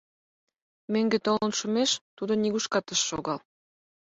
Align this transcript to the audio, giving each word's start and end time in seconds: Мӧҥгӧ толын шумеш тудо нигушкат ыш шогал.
Мӧҥгӧ 0.93 1.17
толын 1.25 1.51
шумеш 1.59 1.91
тудо 2.17 2.33
нигушкат 2.41 2.85
ыш 2.93 3.01
шогал. 3.09 3.39